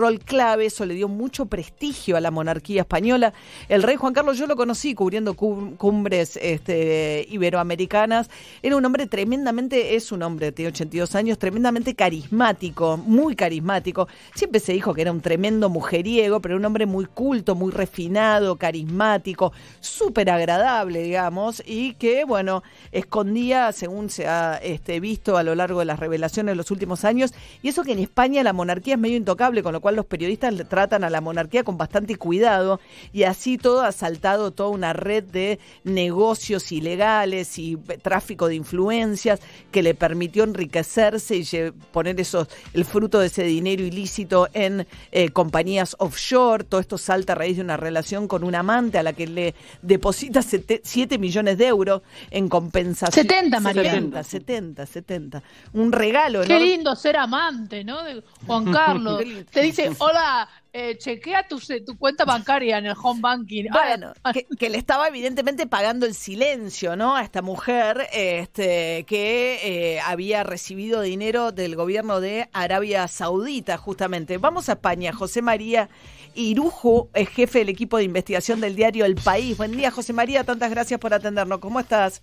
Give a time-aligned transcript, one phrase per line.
[0.00, 3.32] rol clave, eso le dio mucho prestigio a la monarquía española.
[3.68, 8.30] El rey Juan Carlos, yo lo conocí cubriendo cumbres este, iberoamericanas,
[8.62, 14.08] era un hombre tremendamente, es un hombre, tiene 82 años, tremendamente carismático, muy carismático.
[14.34, 18.56] Siempre se dijo que era un tremendo mujeriego, pero un hombre muy culto, muy refinado,
[18.56, 25.54] carismático, súper agradable, digamos, y que, bueno, escondía, según se ha este, visto a lo
[25.54, 28.94] largo de las revelaciones de los últimos años, y eso que en España la monarquía
[28.94, 32.80] es medio intocable, con lo cual los periodistas tratan a la monarquía con bastante cuidado
[33.12, 39.40] y así todo ha saltado toda una red de negocios ilegales y tráfico de influencias
[39.70, 41.44] que le permitió enriquecerse y
[41.92, 46.64] poner esos, el fruto de ese dinero ilícito en eh, compañías offshore.
[46.64, 49.54] Todo esto salta a raíz de una relación con un amante a la que le
[49.82, 53.26] deposita 7 millones de euros en compensación.
[53.26, 53.92] 70, María.
[53.92, 55.42] 70, 70, 70.
[55.72, 56.42] Un regalo.
[56.42, 58.02] Qué lindo ser amante, ¿no?
[58.02, 59.22] De Juan Carlos.
[59.50, 63.66] Te dice hola, eh, chequea tu, tu, cuenta bancaria en el home banking.
[63.70, 64.12] Ah, bueno,
[64.58, 67.16] que, le estaba evidentemente pagando el silencio, ¿no?
[67.16, 69.58] A esta mujer este, que
[69.96, 74.38] eh, había recibido dinero del gobierno de Arabia Saudita, justamente.
[74.38, 75.12] Vamos a España.
[75.12, 75.88] José María
[76.34, 79.56] Irujo es jefe del equipo de investigación del diario El País.
[79.56, 80.44] Buen día, José María.
[80.44, 81.58] Tantas gracias por atendernos.
[81.58, 82.22] ¿Cómo estás?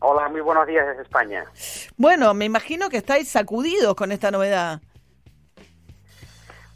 [0.00, 1.44] Hola, muy buenos días desde España.
[1.96, 4.80] Bueno, me imagino que estáis sacudidos con esta novedad.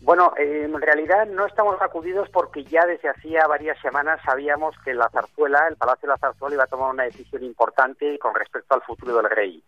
[0.02, 5.08] Bueno, en realidad no estamos sacudidos porque ya desde hacía varias semanas sabíamos que la
[5.10, 8.82] zarzuela, el Palacio de la Zarzuela, iba a tomar una decisión importante con respecto al
[8.82, 9.62] futuro del rey.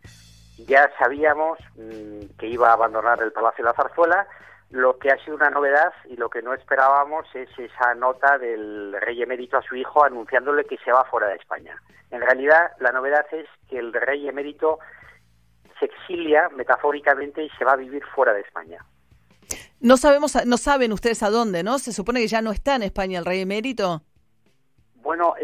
[0.67, 4.27] Ya sabíamos mm, que iba a abandonar el Palacio de la Zarzuela.
[4.71, 8.97] Lo que ha sido una novedad y lo que no esperábamos es esa nota del
[9.01, 11.81] rey emérito a su hijo anunciándole que se va fuera de España.
[12.11, 14.81] En realidad, la novedad es que el rey emérito
[15.79, 18.85] se exilia metafóricamente y se va a vivir fuera de España.
[19.85, 21.79] No sabemos, no saben ustedes a dónde, ¿no?
[21.79, 24.01] Se supone que ya no está en España el rey emérito.
[25.03, 25.35] Bueno,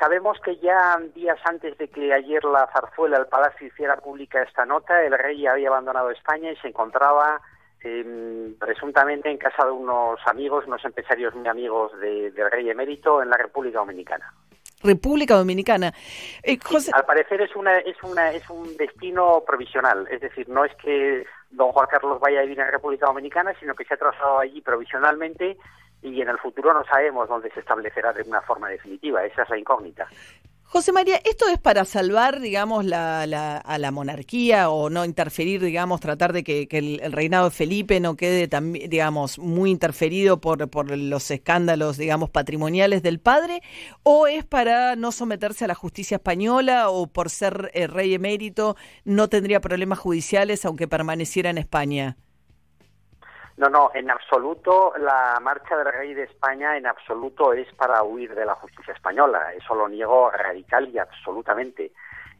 [0.00, 4.66] sabemos que ya días antes de que ayer la zarzuela, el palacio, hiciera pública esta
[4.66, 7.40] nota, el rey había abandonado España y se encontraba
[7.84, 13.30] em, presuntamente en casa de unos amigos, unos empresarios muy amigos del rey emérito en
[13.30, 14.34] la República Dominicana.
[14.82, 15.94] República Dominicana.
[16.42, 16.58] Eh,
[16.92, 21.24] al parecer es una es una es un destino provisional, es decir, no es que
[21.54, 24.60] don Juan Carlos vaya a vivir en República Dominicana, sino que se ha trasladado allí
[24.60, 25.56] provisionalmente
[26.02, 29.24] y en el futuro no sabemos dónde se establecerá de una forma definitiva.
[29.24, 30.06] Esa es la incógnita.
[30.64, 35.62] José María, ¿esto es para salvar, digamos, la, la, a la monarquía o no interferir,
[35.62, 40.98] digamos, tratar de que, el, reinado de Felipe no quede, también, digamos, muy interferido por,
[40.98, 43.62] los escándalos, digamos, patrimoniales del padre?
[44.02, 48.76] ¿O es para no someterse a la justicia española o por ser eh, rey emérito
[49.04, 52.16] no tendría problemas judiciales aunque permaneciera en España?
[53.56, 58.34] No, no, en absoluto la marcha del rey de España en absoluto es para huir
[58.34, 59.52] de la justicia española.
[59.52, 61.92] Eso lo niego radical y absolutamente.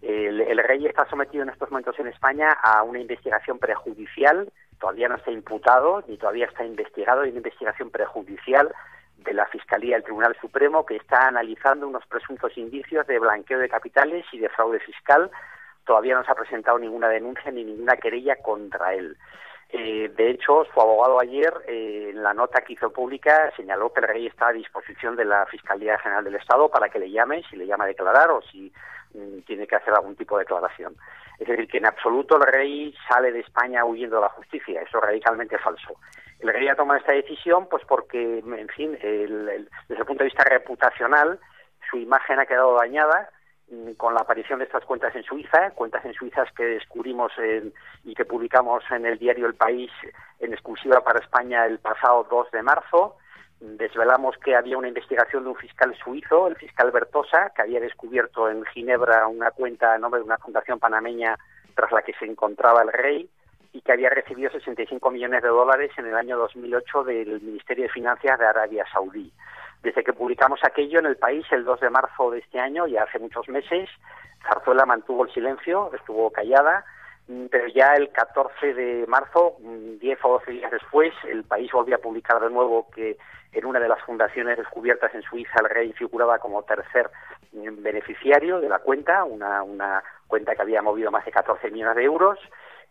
[0.03, 4.53] El, rey está sometido en estos momentos en España a una investigación prejudicial.
[4.79, 7.23] Todavía no está imputado ni todavía está investigado.
[7.23, 8.75] Hay una investigación prejudicial
[9.19, 13.69] de la Fiscalía del Tribunal Supremo que está analizando unos presuntos indicios de blanqueo de
[13.69, 15.31] capitales y de fraude fiscal.
[15.87, 19.17] Todavía no se ha presentado ninguna denuncia ni ninguna querella contra él.
[19.77, 23.99] Eh, de hecho, su abogado ayer, eh, en la nota que hizo pública, señaló que
[24.03, 27.43] el rey está a disposición de la Fiscalía General del Estado para que le llame,
[27.51, 28.73] si le llama a declarar o si
[29.15, 30.95] mm, tiene que hacer algún tipo de declaración.
[31.41, 34.81] Es decir, que en absoluto el rey sale de España huyendo de la justicia.
[34.81, 35.97] Eso es radicalmente falso.
[36.39, 40.45] El rey ha tomado esta decisión pues porque, en fin, desde el punto de vista
[40.45, 41.41] reputacional,
[41.91, 43.29] su imagen ha quedado dañada
[43.97, 47.33] con la aparición de estas cuentas en Suiza, cuentas en Suiza que descubrimos
[48.05, 49.91] y que publicamos en el diario El País
[50.41, 53.17] en exclusiva para España el pasado 2 de marzo.
[53.61, 58.51] Desvelamos que había una investigación de un fiscal suizo, el fiscal Bertosa, que había descubierto
[58.51, 61.39] en Ginebra una cuenta a nombre de una fundación panameña
[61.75, 63.29] tras la que se encontraba el rey
[63.73, 67.91] y que había recibido 65 millones de dólares en el año 2008 del Ministerio de
[67.91, 69.33] Finanzas de Arabia Saudí.
[69.85, 73.03] Desde que publicamos aquello en el país el 2 de marzo de este año, ya
[73.03, 73.91] hace muchos meses,
[74.49, 76.87] Zarzuela mantuvo el silencio, estuvo callada,
[77.29, 81.71] mm, pero ya el 14 de marzo, 10 mm, o 12 días después, el país
[81.71, 83.19] volvió a publicar de nuevo que
[83.53, 87.11] en una de las fundaciones descubiertas en Suiza el rey figuraba como tercer
[87.53, 91.97] mm, beneficiario de la cuenta, una, una cuenta que había movido más de 14 millones
[91.97, 92.39] de euros,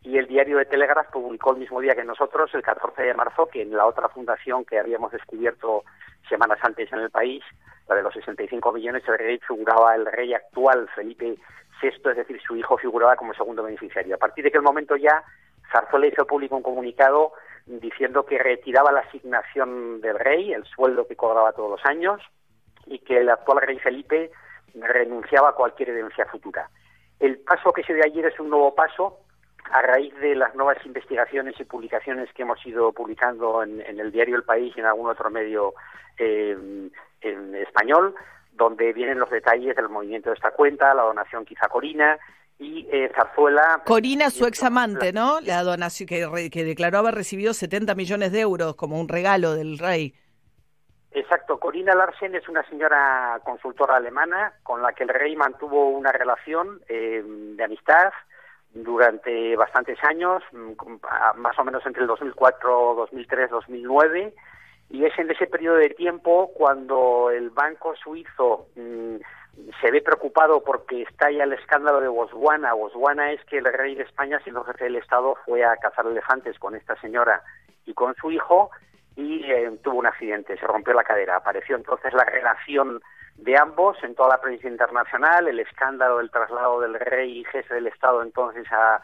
[0.04, 3.48] y el diario de Telegraph publicó el mismo día que nosotros, el 14 de marzo,
[3.48, 5.84] que en la otra fundación que habíamos descubierto
[6.28, 7.42] semanas antes en el país,
[7.88, 11.38] la de los 65 millones, el rey figuraba el rey actual, Felipe
[11.82, 14.16] VI, es decir, su hijo figuraba como segundo beneficiario.
[14.16, 15.24] A partir de aquel momento ya,
[15.72, 17.32] Zarzuela hizo público un comunicado
[17.66, 22.22] diciendo que retiraba la asignación del rey, el sueldo que cobraba todos los años,
[22.86, 24.32] y que el actual rey Felipe
[24.76, 26.70] renunciaba a cualquier herencia futura.
[27.20, 29.23] El paso que se dio ayer es un nuevo paso
[29.74, 34.36] a raíz de las nuevas investigaciones y publicaciones que hemos ido publicando en, el diario
[34.36, 35.74] El País y en algún otro medio
[36.20, 36.56] eh,
[37.22, 38.14] en español,
[38.52, 42.20] donde vienen los detalles del movimiento de esta cuenta, la donación quizá Corina
[42.60, 43.82] y eh, Zarzuela.
[43.84, 45.42] Corina, su ex amante, ¿no?
[45.42, 49.80] La donación que, que declaró haber recibido 70 millones de euros como un regalo del
[49.80, 50.14] rey.
[51.10, 56.12] Exacto, Corina Larsen es una señora consultora alemana con la que el rey mantuvo una
[56.12, 58.12] relación eh, de amistad
[58.74, 60.72] durante bastantes años, mm,
[61.38, 64.34] más o menos entre el 2004, 2003, 2009,
[64.90, 69.16] y es en ese periodo de tiempo cuando el banco suizo mm,
[69.82, 72.74] se ve preocupado porque está ya el escándalo de Botswana.
[72.74, 76.58] Botswana es que el rey de España, siendo jefe del Estado, fue a cazar elefantes
[76.58, 77.42] con esta señora
[77.86, 78.72] y con su hijo
[79.16, 81.38] y eh, tuvo un accidente, se rompió la cadera.
[81.38, 83.02] Apareció entonces la relación
[83.36, 87.76] de ambos en toda la provincia internacional, el escándalo del traslado del rey y jefe
[87.76, 89.02] del Estado entonces a,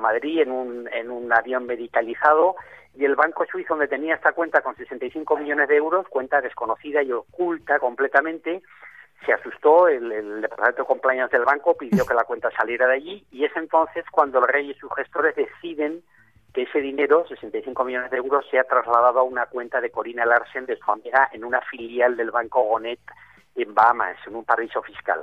[0.00, 2.56] Madrid en un, en un avión medicalizado
[2.94, 7.02] y el banco suizo donde tenía esta cuenta con 65 millones de euros, cuenta desconocida
[7.02, 8.62] y oculta completamente,
[9.24, 13.26] se asustó, el, departamento de compliance del banco pidió que la cuenta saliera de allí
[13.30, 16.02] y es entonces cuando el rey y sus gestores deciden
[16.52, 20.66] que ese dinero, 65 millones de euros, sea trasladado a una cuenta de Corina Larsen
[20.66, 23.00] de su amiga en una filial del Banco Gonet
[23.56, 25.20] en Bahamas, en un paraíso fiscal.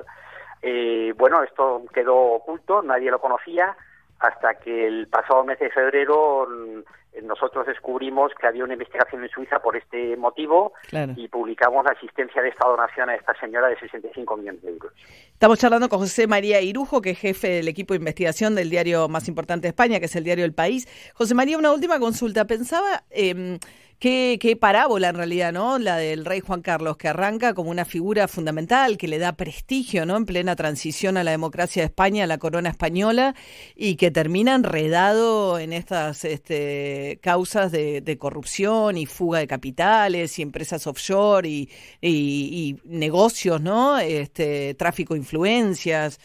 [0.62, 3.76] Eh, bueno, esto quedó oculto, nadie lo conocía,
[4.20, 6.80] hasta que el pasado mes de febrero mm,
[7.26, 10.74] nosotros descubrimos que había una investigación en Suiza por este motivo
[11.16, 14.94] y publicamos la asistencia de esta donación a esta señora de 65 millones de euros.
[15.34, 19.08] Estamos charlando con José María Irujo, que es jefe del equipo de investigación del diario
[19.08, 20.88] más importante de España, que es el diario El País.
[21.16, 22.46] José María, una última consulta.
[22.46, 23.04] Pensaba...
[23.10, 23.58] Eh,
[24.00, 25.78] Qué, parábola en realidad, ¿no?
[25.78, 30.06] La del rey Juan Carlos, que arranca como una figura fundamental, que le da prestigio,
[30.06, 30.16] ¿no?
[30.16, 33.36] En plena transición a la democracia de España, a la corona española,
[33.76, 40.44] y que termina enredado en estas este, causas de, corrupción y fuga de capitales y
[40.44, 44.00] empresas offshore y, negocios, ¿no?
[44.00, 46.22] Este, tráfico de influencias.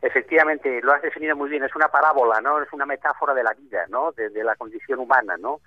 [0.00, 2.62] Efectivamente, lo has definido muy bien, es una parábola, ¿no?
[2.62, 4.12] Es una metáfora de la vida, ¿no?
[4.12, 5.60] de la condición humana, ¿no?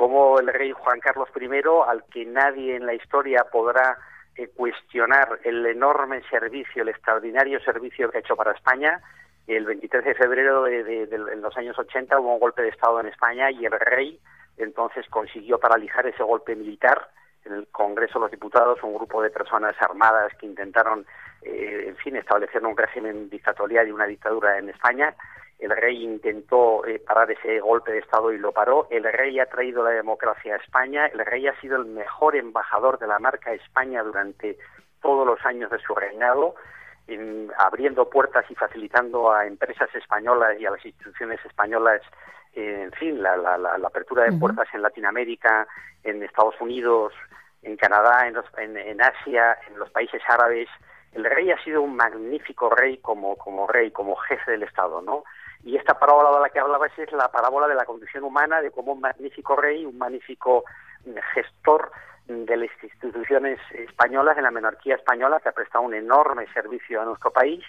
[0.00, 1.46] Como el rey Juan Carlos I,
[1.86, 3.98] al que nadie en la historia podrá
[4.34, 8.98] eh, cuestionar el enorme servicio, el extraordinario servicio que ha hecho para España.
[9.46, 11.06] El 23 de febrero de,
[11.36, 14.18] los años 80 hubo un golpe de Estado en España y el rey
[14.56, 17.10] entonces consiguió paralizar ese golpe militar.
[17.44, 21.04] En el Congreso de los Diputados, un grupo de personas armadas que intentaron,
[21.42, 25.14] eh, en fin, establecer un régimen dictatorial y una dictadura en España
[25.60, 28.88] el rey intentó eh, parar ese golpe de Estado y lo paró.
[28.90, 31.06] El rey ha traído la democracia a España.
[31.06, 34.56] El rey ha sido el mejor embajador de la marca España durante
[35.02, 36.54] todos los años de su reinado,
[37.58, 42.00] abriendo puertas y facilitando a empresas españolas y a las instituciones españolas,
[42.54, 43.34] eh, en fin, la,
[43.84, 45.66] apertura de puertas en Latinoamérica,
[46.04, 47.12] en Estados Unidos,
[47.62, 50.68] en Canadá, en, en Asia, en los países árabes.
[51.12, 55.24] El rey ha sido un magnífico rey como, como rey, como jefe del Estado, ¿no?
[55.64, 58.70] Y esta parábola de la que hablabas es la parábola de la condición humana, de
[58.70, 60.64] cómo un magnífico rey, un magnífico
[61.04, 61.90] mm, gestor
[62.26, 67.04] de las instituciones españolas, de la monarquía española, que ha prestado un enorme servicio a
[67.04, 67.62] nuestro país,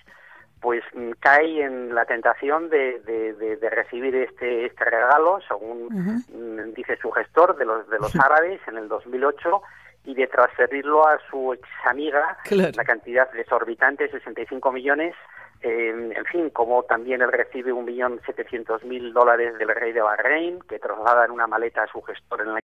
[0.61, 6.97] pues mm, cae en la tentación de, de, recibir este, este regalo, según mm, dice
[7.01, 9.61] su gestor, de los, de los árabes en el 2008,
[10.05, 15.15] y de transferirlo a su ex amiga, la cantidad desorbitante, 65 millones,
[15.61, 20.59] en fin, como también él recibe un millón setecientos mil dólares del rey de Bahrein,
[20.61, 22.59] que traslada en una maleta a su gestor en la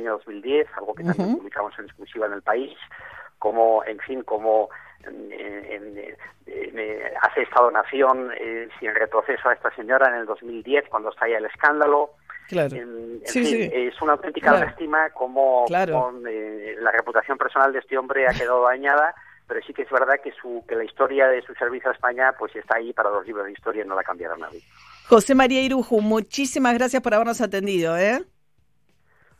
[0.00, 2.76] año 2010, algo que también publicamos en exclusiva en el país,
[3.38, 4.70] como, en fin, como
[7.22, 11.46] hace esta donación eh, sin retroceso a esta señora en el 2010 cuando estalla el
[11.46, 12.10] escándalo,
[12.50, 12.76] Claro.
[13.24, 19.14] Es una auténtica lástima como eh, la reputación personal de este hombre ha quedado dañada,
[19.46, 22.34] pero sí que es verdad que, su, que la historia de su servicio a España
[22.36, 24.62] pues está ahí para los libros de historia y no la cambiará nadie.
[25.06, 27.96] José María Irujo, muchísimas gracias por habernos atendido.
[27.96, 28.24] ¿eh?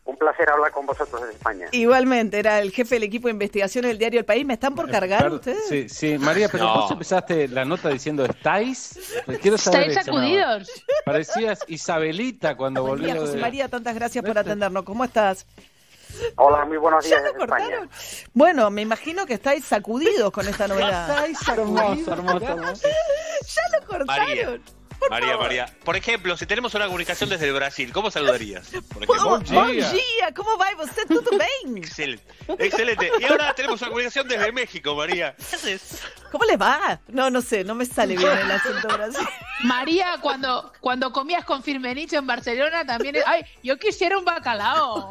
[0.05, 1.67] Un placer hablar con vosotros en España.
[1.73, 4.45] Igualmente, era el jefe del equipo de investigación del diario El País.
[4.45, 5.69] ¿Me están por eh, cargar ustedes?
[5.69, 8.99] Sí, sí, María, pero vos empezaste la nota diciendo ¿estáis?
[9.41, 10.85] Quiero saber ¿Estáis sacudidos?
[11.05, 13.21] Parecías Isabelita cuando volvió.
[13.21, 14.85] José María, tantas gracias por atendernos.
[14.85, 15.47] ¿Cómo estás?
[16.37, 17.89] Hola, muy buenos días desde España.
[18.35, 21.09] Bueno, me imagino que estáis sacudidos con esta novedad.
[21.11, 22.09] Estáis sacudidos.
[22.09, 22.89] Hermoso, hermoso,
[23.47, 24.07] ya lo cortaron.
[24.07, 24.61] María,
[25.09, 25.67] María.
[25.85, 28.69] Por ejemplo, si tenemos una comunicación desde Brasil, ¿cómo saludarías?
[28.69, 29.41] Por ejemplo.
[29.41, 30.35] Bom dia.
[30.35, 31.07] ¿Cómo va usted?
[31.09, 31.79] ¿Todo bien?
[31.79, 32.25] Excelente.
[32.59, 33.11] Excelente.
[33.21, 35.35] Y ahora tenemos una comunicación desde México, María.
[35.37, 36.03] ¿Qué haces?
[36.31, 37.01] ¿Cómo le va?
[37.09, 39.27] No, no sé, no me sale bien el acento Brasil.
[39.63, 43.17] María, cuando, cuando comías con Firmenich en Barcelona también...
[43.27, 45.09] Ay, yo quisiera un bacalao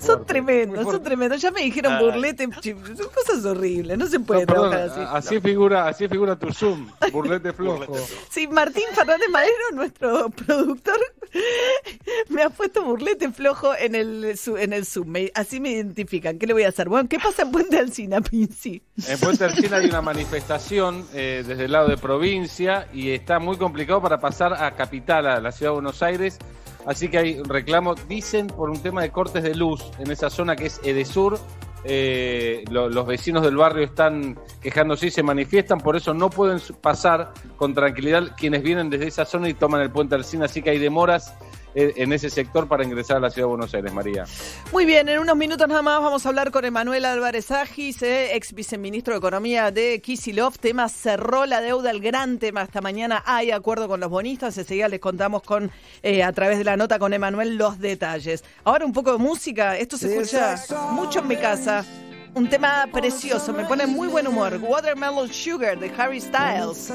[0.00, 1.40] son tremendos, son tremendos.
[1.40, 5.00] Ya me dijeron burlete, son cosas horribles, no se puede trabajar así.
[5.06, 7.94] Así figura, así figura tu Zoom, burlete flojo.
[8.30, 10.98] sí, Martín Fernández Madero, nuestro productor,
[12.28, 15.14] me ha puesto burlete flojo en el, en el Zoom.
[15.34, 16.38] así me identifican.
[16.38, 16.88] ¿Qué le voy a hacer?
[16.88, 18.82] Bueno, ¿qué pasa en Puente Alcina, Pinci?
[19.06, 23.56] En Puente Alcina hay una manifestación eh, desde el lado de provincia y está muy
[23.56, 26.38] complicado para pasar a capital, a la ciudad de Buenos Aires.
[26.86, 30.56] Así que hay reclamo, dicen, por un tema de cortes de luz en esa zona
[30.56, 31.38] que es Edesur.
[31.82, 37.32] Eh, los vecinos del barrio están quejándose y se manifiestan, por eso no pueden pasar
[37.56, 40.78] con tranquilidad quienes vienen desde esa zona y toman el puente Alcina, así que hay
[40.78, 41.34] demoras
[41.74, 44.24] en ese sector para ingresar a la ciudad de Buenos Aires, María.
[44.72, 48.34] Muy bien, en unos minutos nada más vamos a hablar con Emanuel Álvarez Agis, eh,
[48.34, 50.58] ex viceministro de Economía de Kisilov.
[50.58, 52.62] Tema cerró la deuda, el gran tema.
[52.62, 54.56] Hasta mañana hay acuerdo con los bonistas.
[54.58, 55.70] Enseguida les contamos con
[56.02, 58.44] eh, a través de la nota con Emanuel los detalles.
[58.64, 59.76] Ahora un poco de música.
[59.76, 60.56] Esto se escucha
[60.92, 61.84] mucho en mi casa.
[62.32, 64.56] Un tema precioso, me pone muy buen humor.
[64.62, 66.92] Watermelon Sugar de Harry Styles.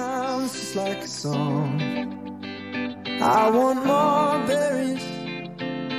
[3.22, 5.03] I want more berries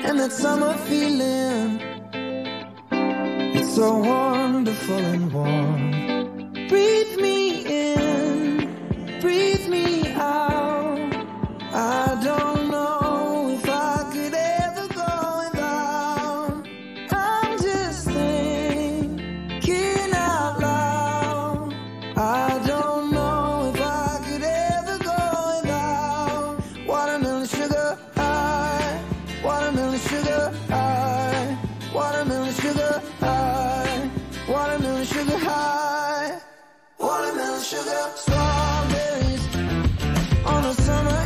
[0.07, 1.81] and that summer feeling.
[3.57, 6.53] It's so wonderful and warm.
[6.69, 10.99] Breathe me in, breathe me out.
[11.73, 12.06] I
[35.07, 36.41] sugar high,
[36.99, 39.45] watermelon sugar strawberries
[40.45, 41.26] on a summer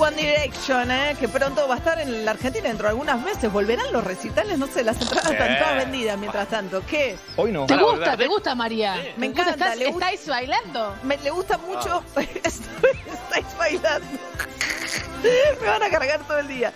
[0.00, 1.14] One Direction, ¿eh?
[1.20, 3.52] que pronto va a estar en la Argentina dentro de algunos meses.
[3.52, 4.58] ¿Volverán los recitales?
[4.58, 6.82] No sé, las entradas están todas vendidas mientras tanto.
[6.86, 7.16] ¿Qué?
[7.36, 7.66] Hoy no.
[7.66, 8.16] ¿Te gusta?
[8.16, 8.96] ¿Te gusta, María?
[9.18, 10.96] Me encanta, ¿Estás- le gusta- ¿Estáis bailando?
[11.02, 12.02] Me, le gusta mucho.
[12.16, 14.06] Estáis bailando.
[15.60, 16.72] Me van a cargar todo el día.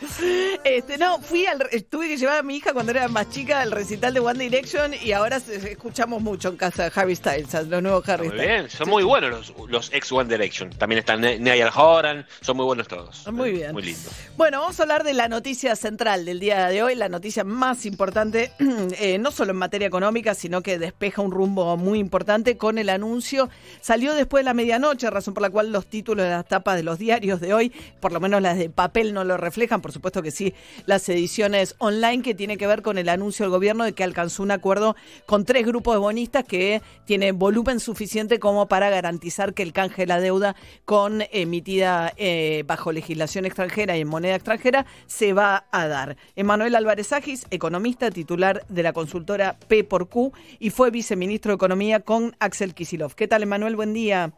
[0.65, 1.59] Este, no, fui al,
[1.89, 4.93] tuve que llevar a mi hija cuando era más chica al recital de One Direction
[5.03, 8.57] y ahora escuchamos mucho en casa de Harry Styles, los nuevos Harry Muy Styles.
[8.57, 10.71] bien, son muy buenos los, los ex One Direction.
[10.71, 13.27] También están Niall Horan, son muy buenos todos.
[13.33, 13.73] Muy bien.
[13.73, 14.11] Muy lindo.
[14.37, 17.87] Bueno, vamos a hablar de la noticia central del día de hoy, la noticia más
[17.87, 18.53] importante,
[18.99, 22.89] eh, no solo en materia económica, sino que despeja un rumbo muy importante con el
[22.89, 23.49] anuncio.
[23.81, 26.83] Salió después de la medianoche, razón por la cual los títulos de las tapas de
[26.83, 30.23] los diarios de hoy, por lo menos las de papel no lo reflejan, por supuesto
[30.23, 30.55] que sí,
[30.87, 34.43] las ediciones online, que tiene que ver con el anuncio del gobierno de que alcanzó
[34.43, 39.63] un acuerdo con tres grupos de bonistas que tiene volumen suficiente como para garantizar que
[39.63, 44.87] el canje de la deuda con emitida eh, bajo legislación extranjera y en moneda extranjera
[45.07, 46.17] se va a dar.
[46.37, 51.57] Emanuel Álvarez Agis, economista titular de la consultora P por Q y fue viceministro de
[51.57, 53.15] Economía con Axel Kisilov.
[53.15, 53.77] ¿Qué tal, Emanuel?
[53.77, 54.33] Buen día.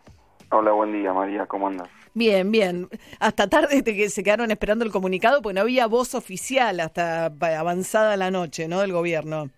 [0.51, 1.47] Hola, buen día, María.
[1.47, 1.89] ¿Cómo andas?
[2.17, 2.89] Bien, bien.
[3.21, 8.17] Hasta tarde que se quedaron esperando el comunicado, pues no había voz oficial hasta avanzada
[8.17, 8.81] la noche, ¿no?
[8.81, 9.51] Del gobierno.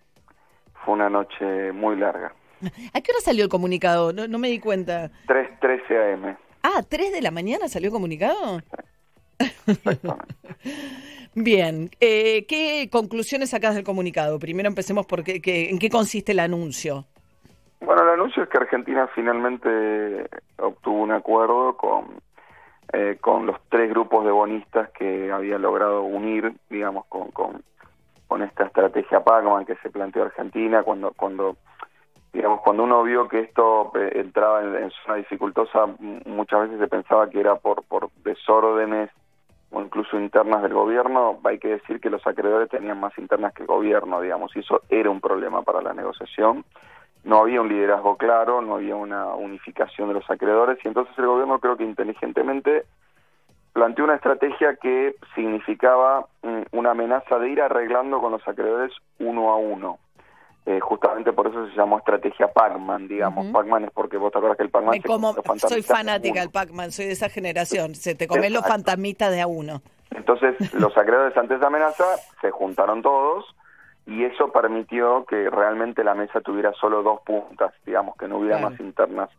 [0.83, 2.33] Fue una noche muy larga.
[2.93, 4.11] ¿A qué hora salió el comunicado?
[4.11, 5.09] No, me di cuenta.
[5.27, 6.37] 3.13 am.
[6.61, 8.61] Ah, ¿3 de la mañana salió el comunicado?
[11.33, 14.37] Bien, eh, ¿qué conclusiones sacas del comunicado?
[14.37, 15.39] Primero empecemos por qué,
[15.69, 17.05] en qué consiste el anuncio.
[17.79, 22.19] Bueno, el anuncio es que Argentina finalmente obtuvo un acuerdo con,
[22.93, 27.61] eh, con los tres grupos de bonistas que había logrado unir, digamos, con, con,
[28.27, 31.57] con esta estrategia Pacman que se planteó Argentina cuando, cuando
[32.33, 35.87] digamos, cuando uno vio que esto eh, entraba en, zona dificultosa,
[36.25, 39.09] muchas veces se pensaba que era por, por desórdenes
[39.71, 43.63] o incluso internas del gobierno, hay que decir que los acreedores tenían más internas que
[43.63, 46.65] el gobierno, digamos, y eso era un problema para la negociación.
[47.23, 51.27] No había un liderazgo claro, no había una unificación de los acreedores, y entonces el
[51.27, 52.85] gobierno creo que inteligentemente
[53.73, 59.51] planteó una estrategia que significaba mm, una amenaza de ir arreglando con los acreedores uno
[59.51, 59.99] a uno.
[60.65, 63.47] Eh, justamente por eso se llamó estrategia Pac-Man, digamos.
[63.47, 65.01] Pac-Man es porque vos te acuerdas que el Pac-Man...
[65.01, 69.41] Como, soy fanática del Pac-Man, soy de esa generación, se te comen los fantasmitas de
[69.41, 69.81] a uno.
[70.11, 72.05] Entonces, los acreedores ante esa amenaza
[72.41, 73.45] se juntaron todos
[74.09, 78.57] y eso permitió que realmente la mesa tuviera solo dos puntas, digamos, que no hubiera
[78.57, 79.29] más internas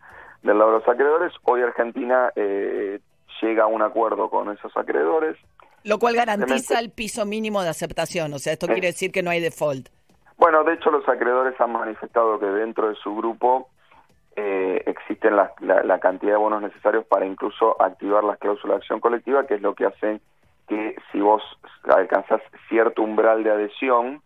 [0.44, 1.32] del lado de los acreedores.
[1.42, 3.00] Hoy Argentina eh,
[3.42, 5.36] llega a un acuerdo con esos acreedores.
[5.82, 9.30] Lo cual garantiza el piso mínimo de aceptación, o sea, esto quiere decir que no
[9.30, 9.88] hay default.
[10.36, 13.70] Bueno, de hecho los acreedores han manifestado que dentro de su grupo
[14.36, 19.00] eh, existen la, la, cantidad de bonos necesarios para incluso activar las cláusulas de acción
[19.00, 20.20] colectiva, que es lo que hace
[20.68, 21.42] que si vos
[21.88, 24.22] alcanzás cierto umbral de adhesión,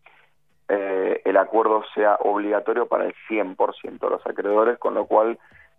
[0.68, 5.38] eh, el acuerdo sea obligatorio para el 100% de los acreedores, con lo cual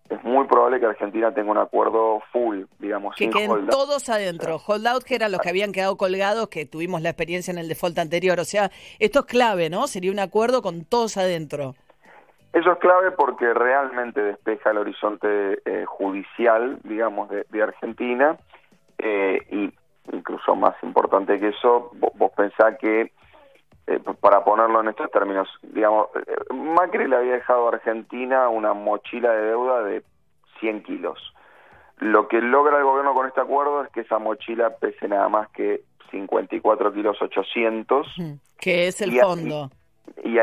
[0.09, 3.15] es muy probable que Argentina tenga un acuerdo full, digamos.
[3.15, 4.57] Que queden todos adentro.
[4.65, 7.97] Holdout, que eran los que habían quedado colgados, que tuvimos la experiencia en el default
[7.97, 8.39] anterior.
[8.39, 8.69] O sea,
[8.99, 9.87] esto es clave, ¿no?
[9.87, 11.73] Sería un acuerdo con todos adentro.
[12.53, 18.37] Eso es clave porque realmente despeja el horizonte eh, judicial, digamos, de, Argentina.
[18.99, 19.73] Eh, y
[20.15, 23.11] incluso más importante que eso, vos, vos pensás que
[23.87, 28.73] eh, para ponerlo en estos términos, digamos, eh, Macri le había dejado a Argentina una
[28.73, 30.03] mochila de deuda de
[30.59, 31.33] 100 kilos.
[31.99, 35.49] Lo que logra el gobierno con este acuerdo es que esa mochila pese nada más
[35.49, 38.07] que 54 kilos 800.
[38.57, 39.69] Que es el fondo.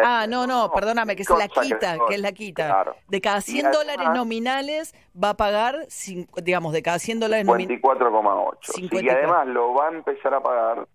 [0.05, 2.95] ah, no, no, perdóname, que es la quita, que es la quita.
[3.09, 5.87] De cada 100 dólares nominales va a pagar,
[6.43, 7.83] digamos, de cada 100 dólares nominales.
[7.83, 9.03] 54,8.
[9.03, 10.87] Y además lo va a empezar a pagar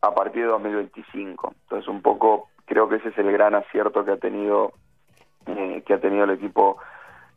[0.00, 1.54] a partir de 2025.
[1.62, 4.72] Entonces un poco creo que ese es el gran acierto que ha tenido
[5.46, 6.78] eh, que ha tenido el equipo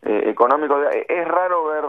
[0.02, 0.78] eh, económico.
[1.08, 1.86] Es raro ver,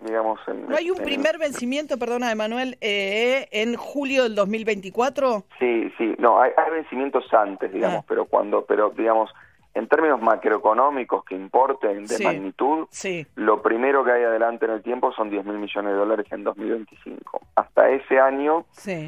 [0.00, 5.44] digamos, en, ¿No hay un primer vencimiento, perdona, Emanuel, eh, en julio del 2024?
[5.58, 8.04] Sí, sí, no, hay, vencimientos antes, digamos, ah.
[8.06, 9.30] pero cuando, pero digamos,
[9.76, 12.88] en términos macroeconómicos que importen de magnitud,
[13.34, 16.44] lo primero que hay adelante en el tiempo son 10 mil millones de dólares en
[16.44, 17.40] 2025.
[17.56, 18.64] Hasta ese año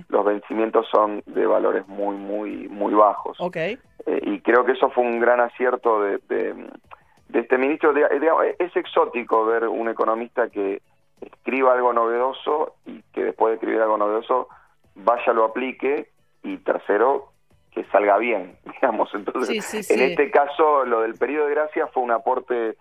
[0.08, 3.40] los vencimientos son de valores muy, muy, muy bajos.
[3.40, 3.78] Okay.
[4.04, 6.54] Eh, y creo que eso fue un gran acierto de, de,
[7.32, 7.94] este ministro.
[7.96, 10.82] es exótico ver un economista que
[11.22, 14.48] escriba algo novedoso y que después de escribir algo novedoso
[14.96, 16.10] vaya lo aplique
[16.42, 17.32] y tercero
[17.78, 19.12] que salga bien, digamos.
[19.14, 22.76] Entonces, en este caso, lo del periodo de gracia fue un aporte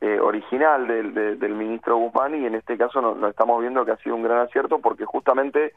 [0.00, 3.96] eh, original del, del ministro Guzmán y en este caso lo, estamos viendo que ha
[3.96, 5.72] sido un gran acierto porque justamente,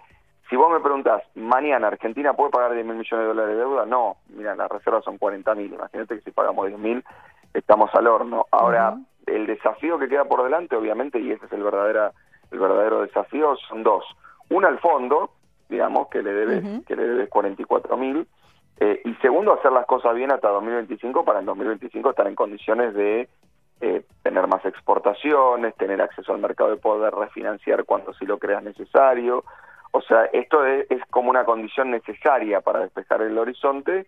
[0.49, 3.85] si vos me preguntás, mañana Argentina puede pagar 10 mil millones de dólares de deuda,
[3.87, 7.03] no, mira, las reservas son 40 mil, imagínate que si pagamos 10 mil
[7.53, 8.45] estamos al horno.
[8.51, 12.11] Ahora, el desafío que queda por delante, obviamente, y ese es el, verdadera,
[12.51, 14.05] el verdadero desafío, son dos.
[14.49, 15.31] Una al fondo,
[15.67, 18.27] digamos, que le debe, que le debe 44 mil,
[18.83, 22.95] eh, y segundo, hacer las cosas bien hasta 2025 para en 2025 estar en condiciones
[22.95, 23.29] de
[23.79, 28.63] eh, tener más exportaciones, tener acceso al mercado de poder refinanciar cuando sí lo creas
[28.63, 29.43] necesario.
[29.91, 34.07] O sea, esto es, como una condición necesaria para despejar el horizonte.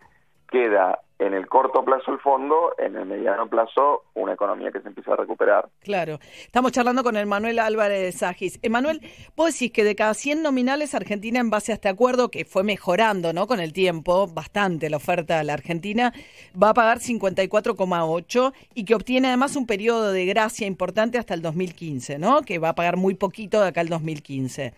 [0.54, 4.88] Queda en el corto plazo el fondo, en el mediano plazo una economía que se
[4.88, 5.68] empieza a recuperar.
[5.80, 6.20] Claro.
[6.46, 8.60] Estamos charlando con Emanuel Álvarez Sagis.
[8.62, 9.02] Emanuel,
[9.36, 12.64] vos decís que de cada 100 nominales Argentina en base a este acuerdo que fue
[12.64, 13.48] mejorando, ¿no?
[13.48, 16.14] Con el tiempo, bastante la oferta a la Argentina,
[16.62, 21.42] va a pagar 54,8 y que obtiene además un periodo de gracia importante hasta el
[21.42, 22.44] 2015, ¿no?
[22.44, 24.74] Que va a pagar muy poquito de acá al 2015.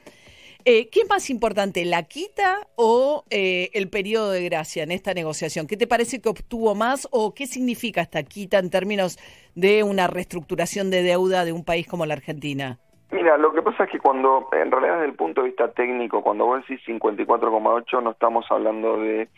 [0.68, 5.14] Eh, ¿Qué es más importante, la quita o eh, el periodo de gracia en esta
[5.14, 5.68] negociación?
[5.68, 9.20] ¿Qué te parece que obtuvo más o qué significa esta quita en términos
[9.54, 12.80] de una reestructuración de deuda de un país como la Argentina?
[13.12, 16.24] Mira, lo que pasa es que cuando, en realidad desde el punto de vista técnico,
[16.24, 19.30] cuando vos decís 54,8 no estamos hablando de,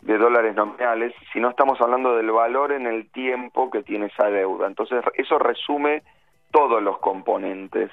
[0.00, 4.68] de dólares nominales, sino estamos hablando del valor en el tiempo que tiene esa deuda.
[4.68, 6.02] Entonces eso resume
[6.50, 7.90] todos los componentes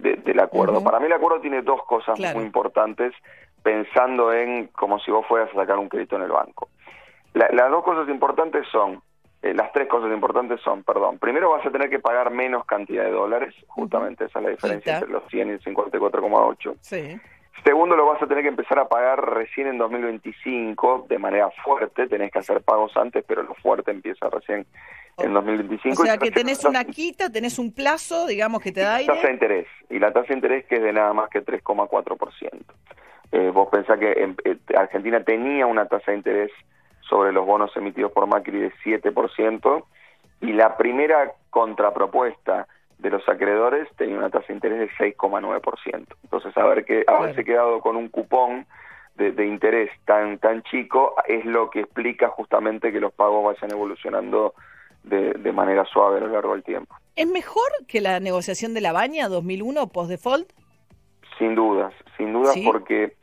[0.00, 0.82] del acuerdo.
[0.82, 3.12] Para mí el acuerdo tiene dos cosas muy importantes
[3.62, 6.68] pensando en como si vos fueras a sacar un crédito en el banco.
[7.34, 9.02] las dos cosas importantes son,
[9.42, 13.04] eh, las tres cosas importantes son, perdón, primero vas a tener que pagar menos cantidad
[13.04, 16.76] de dólares, justamente esa es la diferencia entre los 100 y el 54,8.
[16.80, 17.20] Sí.
[17.64, 22.08] Segundo, lo vas a tener que empezar a pagar recién en 2025 de manera fuerte.
[22.08, 24.66] Tenés que hacer pagos antes, pero lo fuerte empieza recién
[25.18, 26.02] en 2025.
[26.02, 29.12] O sea, que tenés una quita, tenés un plazo, digamos, que te da aire.
[29.12, 29.66] Tasa de interés.
[29.90, 32.50] Y la tasa de interés que es de nada más que 3,4%.
[33.32, 36.50] Eh, vos pensás que en, eh, Argentina tenía una tasa de interés
[37.02, 39.84] sobre los bonos emitidos por Macri de 7%,
[40.40, 42.66] y la primera contrapropuesta
[43.00, 46.06] de los acreedores tenía una tasa de interés de 6,9%.
[46.22, 48.66] Entonces, haber que haberse quedado con un cupón
[49.14, 53.70] de, de, interés tan tan chico es lo que explica justamente que los pagos vayan
[53.70, 54.54] evolucionando
[55.02, 56.94] de, de manera suave a lo largo del tiempo.
[57.16, 60.50] ¿Es mejor que la negociación de la baña 2001 post-default?
[61.38, 63.14] Sin dudas, sin dudas porque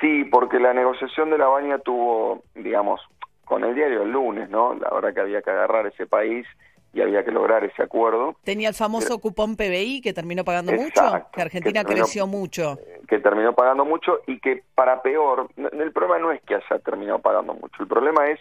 [0.00, 3.00] sí, porque la negociación de la baña tuvo, digamos,
[3.44, 4.74] con el diario el lunes, ¿no?
[4.74, 6.46] La verdad que había que agarrar ese país
[6.92, 8.36] y había que lograr ese acuerdo.
[8.42, 12.78] Tenía el famoso cupón PBI que terminó pagando mucho, que Argentina creció mucho.
[13.08, 17.20] Que terminó pagando mucho y que para peor, el problema no es que haya terminado
[17.20, 18.40] pagando mucho, el problema es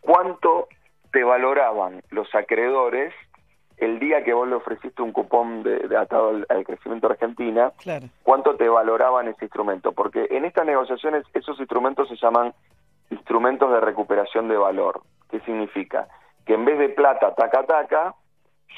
[0.00, 0.68] cuánto
[1.12, 3.12] te valoraban los acreedores
[3.76, 7.72] el día que vos le ofreciste un cupón de, atado al, crecimiento de Argentina,
[8.22, 12.54] cuánto te valoraban ese instrumento, porque en estas negociaciones esos instrumentos se llaman
[13.10, 15.02] instrumentos de recuperación de valor.
[15.28, 16.06] ¿Qué significa?
[16.44, 18.14] Que en vez de plata, taca, taca,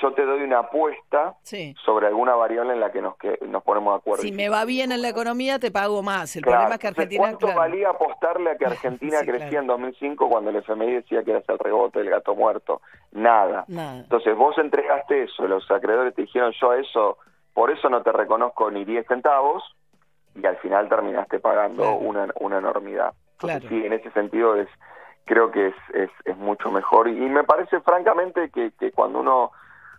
[0.00, 1.36] yo te doy una apuesta
[1.84, 4.22] sobre alguna variable en la que nos, que nos ponemos de acuerdo.
[4.22, 6.36] Si me va bien en la economía, te pago más.
[6.36, 7.20] El problema es que Argentina...
[7.22, 11.42] ¿Cuánto valía apostarle a que Argentina crecía en 2005 cuando el FMI decía que era
[11.46, 12.82] el rebote del gato muerto?
[13.12, 13.64] Nada.
[13.68, 17.18] Entonces vos entregaste eso, los acreedores te dijeron yo eso,
[17.54, 19.64] por eso no te reconozco ni 10 centavos,
[20.34, 23.14] y al final terminaste pagando una, una enormidad.
[23.40, 24.68] Entonces, sí, en ese sentido es
[25.26, 27.08] creo que es, es, es mucho mejor.
[27.08, 29.52] Y, me parece francamente que, que, cuando uno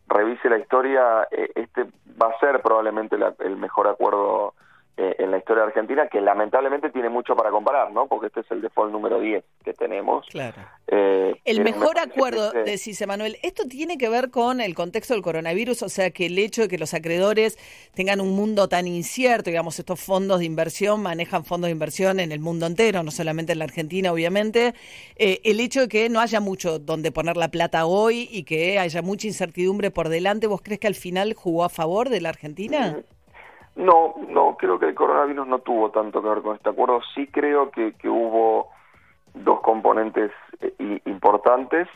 [0.07, 1.85] revise la historia, eh, este
[2.19, 4.55] va a ser probablemente el mejor acuerdo
[4.99, 8.07] eh, en la historia de Argentina, que lamentablemente tiene mucho para comparar, ¿no?
[8.07, 10.25] Porque este es el default número 10 que tenemos.
[10.27, 10.57] Claro.
[10.88, 15.21] Eh, el mejor acuerdo, de decís, Emanuel, ¿esto tiene que ver con el contexto del
[15.21, 15.83] coronavirus?
[15.83, 17.60] O sea, que el hecho de que los acreedores
[17.93, 22.31] tengan un mundo tan incierto, digamos, estos fondos de inversión manejan fondos de inversión en
[22.31, 24.73] el mundo entero, no solamente en la Argentina, obviamente.
[25.15, 28.79] Eh, el hecho de que no haya mucho donde poner la plata hoy y que
[28.79, 32.29] haya mucha incertidumbre por delante, ¿vos crees que al final jugó a favor de la
[32.29, 32.97] Argentina?
[32.97, 33.16] Mm,
[33.77, 36.99] no, no, creo que el coronavirus no tuvo tanto que ver con este acuerdo.
[37.13, 38.69] Sí creo que, que hubo
[39.33, 41.87] dos componentes eh, importantes.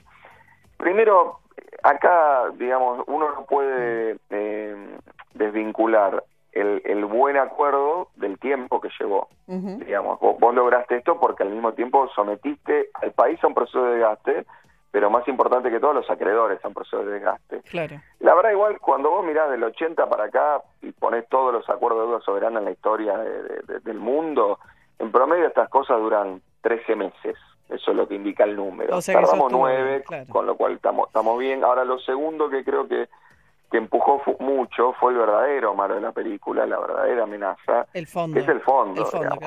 [0.77, 1.39] Primero,
[1.83, 4.97] acá, digamos, uno no puede eh,
[5.33, 9.29] desvincular el, el, buen acuerdo del tiempo que llevó.
[9.47, 13.93] Digamos, vos, lograste esto porque al mismo tiempo sometiste al país a un proceso de
[13.93, 14.45] desgaste
[14.91, 17.61] pero más importante que todo, los acreedores a un proceso de desgaste.
[17.69, 18.01] Claro.
[18.19, 22.01] La verdad, igual, cuando vos mirás del 80 para acá y pones todos los acuerdos
[22.01, 24.59] de deuda soberana en la historia del mundo,
[24.99, 27.37] en promedio estas cosas duran 13 meses.
[27.69, 28.97] Eso es lo que indica el número.
[28.97, 31.63] O Tardamos 9, con lo cual estamos, estamos bien.
[31.63, 33.07] Ahora, lo segundo que creo que
[33.71, 38.37] que empujó mucho fue el verdadero malo de la película, la verdadera amenaza, el fondo.
[38.37, 39.05] es el fondo.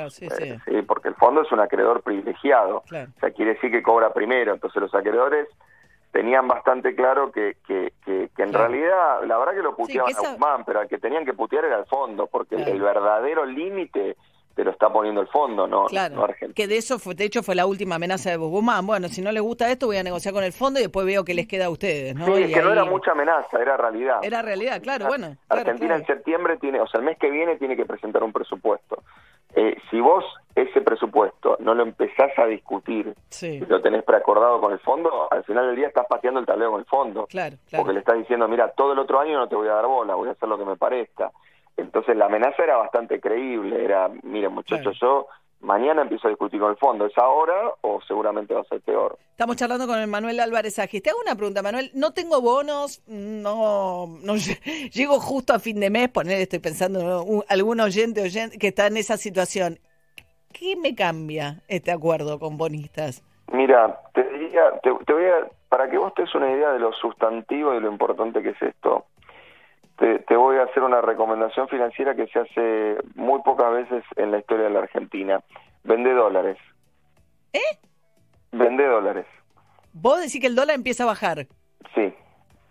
[0.09, 0.83] sí, eh, sí.
[0.83, 4.81] porque el fondo es un acreedor privilegiado, o sea, quiere decir que cobra primero, entonces
[4.81, 5.47] los acreedores
[6.11, 10.65] tenían bastante claro que, que, que, en realidad, la verdad que lo puteaban a Guzmán,
[10.65, 14.17] pero al que tenían que putear era el fondo, porque el verdadero límite
[14.55, 17.55] te lo está poniendo el fondo, no, claro, Que de eso fue, de hecho fue
[17.55, 18.87] la última amenaza de Guzmán.
[18.87, 21.25] Bueno, si no les gusta esto, voy a negociar con el fondo y después veo
[21.25, 22.27] que les queda a ustedes, ¿no?
[22.27, 24.19] Sí, que no era mucha amenaza, era realidad.
[24.23, 25.37] Era realidad, claro, bueno.
[25.49, 29.03] Argentina en septiembre tiene, o sea, el mes que viene tiene que presentar un presupuesto.
[29.57, 30.25] Eh, si vos
[30.57, 33.59] ese presupuesto no no lo empezás a discutir, Sí.
[33.63, 36.71] y lo tenés preacordado con el fondo, al final del día estás pateando el tablero
[36.73, 37.27] con el fondo.
[37.27, 37.83] Claro, claro.
[37.83, 40.15] Porque le estás diciendo, mira, todo el otro año no te voy a dar bola,
[40.15, 41.33] voy a hacer lo que me parezca.
[41.77, 45.27] Entonces la amenaza era bastante creíble, era, miren muchachos, yo
[45.61, 49.19] mañana empiezo a discutir con el fondo, ¿es ahora o seguramente va a ser peor?
[49.31, 51.03] Estamos charlando con el Manuel Álvarez Agis.
[51.03, 51.91] Te hago una pregunta, Manuel.
[51.95, 57.23] No tengo bonos, no, no ll- llego justo a fin de mes, poner, estoy pensando.
[57.25, 59.79] Un- algún oyente, oyente que está en esa situación.
[60.53, 63.25] ¿Qué me cambia este acuerdo con bonistas?
[63.53, 66.79] Mira, te diría, te, te voy a, para que vos te des una idea de
[66.79, 69.05] lo sustantivo y de lo importante que es esto,
[69.99, 74.31] te, te voy a hacer una recomendación financiera que se hace muy pocas veces en
[74.31, 75.43] la historia de la Argentina.
[75.85, 76.59] Vende dólares.
[77.53, 77.79] ¿Eh?
[78.53, 79.27] Vende dólares.
[79.93, 81.47] Vos decís que el dólar empieza a bajar.
[81.95, 82.13] Sí,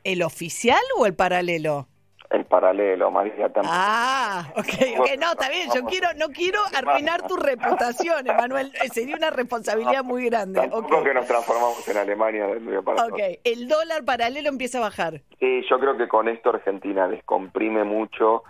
[0.04, 1.88] ¿El oficial o el paralelo?
[2.34, 3.50] El paralelo, María.
[3.50, 3.74] también.
[3.76, 5.08] Ah, ok, ok.
[5.19, 5.69] No, está bien.
[5.74, 8.72] Yo quiero, no quiero arruinar tu reputación, Emanuel.
[8.84, 10.60] Eh, Sería una responsabilidad muy grande.
[10.60, 15.22] Tampoco que nos transformamos en Alemania del para Ok, el dólar paralelo empieza a bajar.
[15.39, 18.43] Sí, yo creo que con esto Argentina descomprime mucho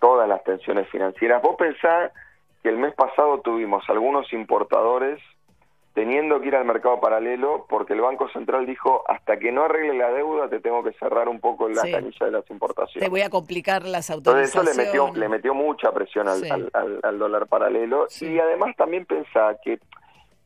[0.00, 1.42] todas las tensiones financieras.
[1.42, 2.12] Vos pensás
[2.62, 5.20] que el mes pasado tuvimos algunos importadores
[5.96, 9.94] teniendo que ir al mercado paralelo porque el Banco Central dijo hasta que no arregle
[9.96, 11.90] la deuda te tengo que cerrar un poco la Sí.
[11.90, 13.08] canilla de las Te importaciones.
[13.08, 14.76] voy a complicar las Entonces eso autorizaciones.
[14.76, 16.50] le metió, le metió mucha presión al, Sí.
[16.50, 18.30] al- al- al dólar paralelo Sí.
[18.30, 19.78] y además también pensá que,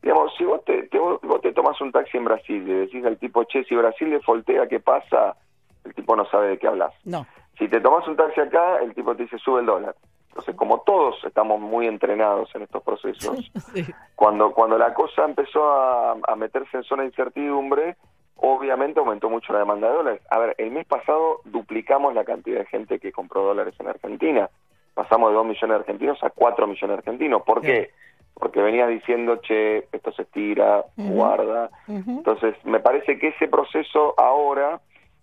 [0.01, 3.17] digamos, si vos te, te- vos te tomas un taxi en Brasil y decís al
[3.17, 5.35] tipo, che, si Brasil le foltea, ¿qué pasa?
[5.83, 6.93] El tipo no sabe de qué hablas.
[7.03, 7.27] No.
[7.59, 9.95] Si te tomas un taxi acá, el tipo te dice, sube el dólar.
[10.31, 13.85] Entonces, como todos estamos muy entrenados en estos procesos, Sí.
[14.15, 17.97] cuando, cuando la cosa empezó a, a meterse en zona de incertidumbre,
[18.37, 20.21] obviamente aumentó mucho la demanda de dólares.
[20.29, 24.49] A ver, el mes pasado duplicamos la cantidad de gente que compró dólares en Argentina.
[24.93, 27.43] Pasamos de 2 millones de argentinos a 4 millones de argentinos.
[27.43, 27.91] ¿Por qué?
[28.33, 31.69] Porque venías diciendo, che, esto se estira, guarda.
[31.87, 34.79] Entonces, me parece que ese proceso ahora,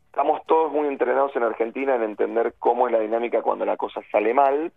[0.06, 4.00] estamos todos muy entrenados en Argentina en entender cómo es la dinámica cuando la cosa
[4.12, 4.70] sale mal.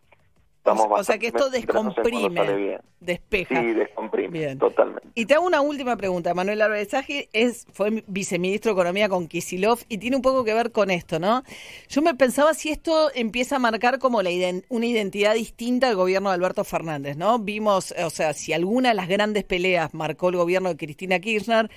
[0.64, 3.60] Estamos O sea que esto descomprime, despeja.
[3.60, 4.60] Sí, descomprime, Bien.
[4.60, 5.10] totalmente.
[5.16, 6.36] Y te hago una última pregunta.
[6.36, 10.72] Manuel Agis es, fue viceministro de Economía con Kisilov y tiene un poco que ver
[10.72, 11.42] con esto, ¿no?
[11.90, 14.30] Yo me pensaba si esto empieza a marcar como la
[14.70, 17.40] una identidad distinta al gobierno de Alberto Fernández, ¿no?
[17.40, 21.72] Vimos, o sea, si alguna de las grandes peleas marcó el gobierno de Cristina Kirchner,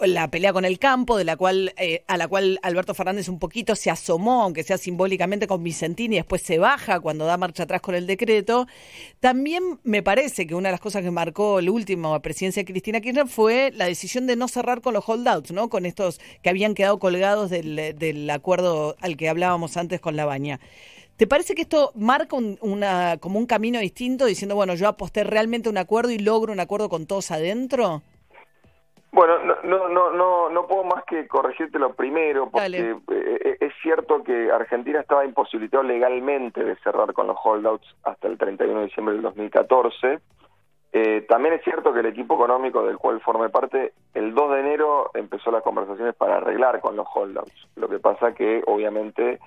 [0.00, 3.38] la pelea con el campo, de la cual eh, a la cual Alberto Fernández un
[3.38, 7.64] poquito se asomó, aunque sea simbólicamente con Vicentini, y después se baja cuando da marcha
[7.64, 8.66] atrás con el decreto.
[9.20, 13.00] También me parece que una de las cosas que marcó la última presidencia de Cristina
[13.00, 15.68] Kirchner fue la decisión de no cerrar con los holdouts, ¿no?
[15.68, 20.60] Con estos que habían quedado colgados del, acuerdo al que hablábamos antes con la baña.
[21.16, 25.78] ¿Te parece que esto marca como un camino distinto, diciendo, bueno, yo aposté realmente un
[25.78, 28.02] acuerdo y logro un acuerdo con todos adentro?
[29.16, 33.00] Bueno, no, no, no, no, puedo más que corregirte lo primero, porque Dale.
[33.10, 38.36] eh, es cierto que Argentina estaba imposibilitado legalmente de cerrar con los holdouts hasta el
[38.36, 40.18] 31 de diciembre del 2014.
[40.92, 44.60] Eh, también es cierto que el equipo económico del cual formé parte, el 2 de
[44.60, 47.68] enero empezó las conversaciones para arreglar con los holdouts.
[47.76, 49.40] Lo que pasa que, obviamente,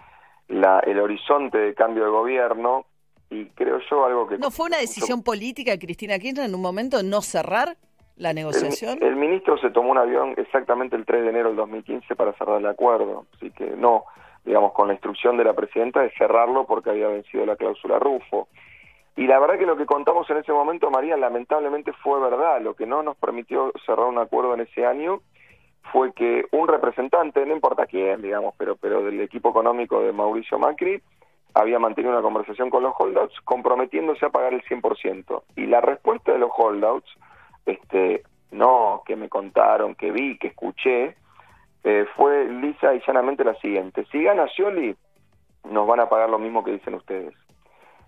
[0.47, 2.87] la, el horizonte de cambio de gobierno,
[3.29, 4.39] y creo yo algo que...
[4.39, 7.77] ¿No fue una decisión política Cristina Kirchner en un momento no cerrar
[8.19, 8.99] la negociación?
[9.01, 12.33] El, el ministro se tomó un avión exactamente el 3 de enero del 2015 para
[12.33, 14.05] cerrar el acuerdo, así que no,
[14.45, 18.47] digamos, con la instrucción de la presidenta de cerrarlo porque había vencido la cláusula Rufo.
[19.15, 22.61] Y la verdad que lo que contamos en ese momento, María, lamentablemente fue verdad.
[22.61, 25.21] Lo que no nos permitió cerrar un acuerdo en ese año
[25.91, 30.57] fue que un representante, no importa quién, digamos, pero, pero del equipo económico de Mauricio
[30.59, 31.01] Macri,
[31.53, 35.43] había mantenido una conversación con los holdouts comprometiéndose a pagar el 100%.
[35.55, 37.09] Y la respuesta de los holdouts,
[37.71, 41.15] este, no que me contaron, que vi, que escuché,
[41.83, 44.05] eh, fue lisa y llanamente la siguiente.
[44.11, 44.95] Si gana Scioli,
[45.65, 47.33] nos van a pagar lo mismo que dicen ustedes.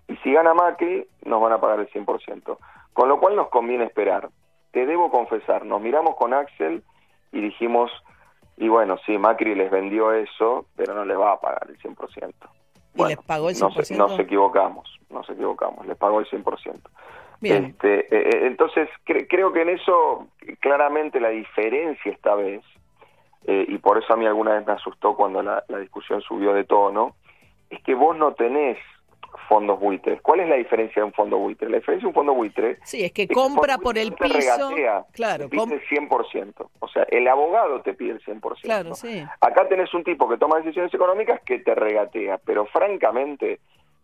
[0.08, 2.58] Y si gana Macri, nos van a pagar el 100%.
[2.92, 4.28] Con lo cual nos conviene esperar.
[4.72, 6.82] Te debo confesar, nos miramos con Axel
[7.30, 7.90] y dijimos,
[8.56, 12.34] y bueno, sí, Macri les vendió eso, pero no les va a pagar el 100%.
[12.94, 13.96] ¿Y les pagó el nos- 100%?
[13.96, 16.90] Nos, equivocamos, nos equivocamos, les pagó el 100%.
[17.42, 17.64] Bien.
[17.66, 20.28] Este, eh, eh, entonces, cre- creo que en eso
[20.60, 22.62] claramente la diferencia esta vez,
[23.46, 26.54] eh, y por eso a mí alguna vez me asustó cuando la, la discusión subió
[26.54, 27.16] de tono,
[27.68, 28.78] es que vos no tenés
[29.48, 30.20] fondos buitres.
[30.22, 31.68] ¿Cuál es la diferencia de un fondo buitre?
[31.68, 34.34] La diferencia de un fondo buitre Sí, es que es que compra por el piso.
[34.38, 36.70] regatea, Claro, te pide el 100%.
[36.78, 38.60] O sea, el abogado te pide el 100%.
[38.62, 39.24] claro, sí.
[39.40, 43.58] Acá tenés un tipo que toma decisiones económicas que te regatea, pero francamente,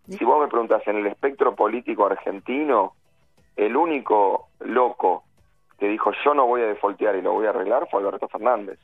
[0.09, 2.95] si vos me preguntas en el espectro político argentino,
[3.59, 5.25] el único loco
[5.79, 8.79] que dijo yo no voy a defoltear y lo voy a arreglar fue Alberto Fernández.